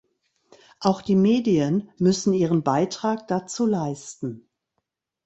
[0.79, 4.47] Auch die Medien müssen ihren Beitrag dazu leisten.